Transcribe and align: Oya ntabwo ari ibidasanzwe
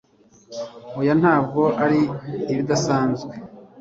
Oya 0.99 1.13
ntabwo 1.21 1.61
ari 1.83 2.01
ibidasanzwe 2.51 3.33